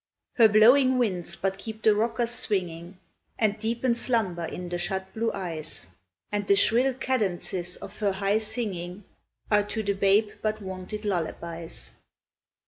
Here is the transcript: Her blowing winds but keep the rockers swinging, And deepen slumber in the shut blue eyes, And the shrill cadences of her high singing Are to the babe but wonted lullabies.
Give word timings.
Her 0.33 0.47
blowing 0.49 0.97
winds 0.97 1.35
but 1.35 1.59
keep 1.59 1.83
the 1.83 1.93
rockers 1.93 2.31
swinging, 2.31 2.97
And 3.37 3.59
deepen 3.59 3.93
slumber 3.93 4.45
in 4.45 4.67
the 4.69 4.79
shut 4.79 5.13
blue 5.13 5.31
eyes, 5.31 5.85
And 6.31 6.47
the 6.47 6.55
shrill 6.55 6.95
cadences 6.95 7.75
of 7.75 7.99
her 7.99 8.13
high 8.13 8.39
singing 8.39 9.03
Are 9.51 9.61
to 9.61 9.83
the 9.83 9.93
babe 9.93 10.29
but 10.41 10.59
wonted 10.59 11.05
lullabies. 11.05 11.91